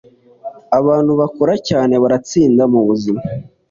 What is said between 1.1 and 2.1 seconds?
bakora cyane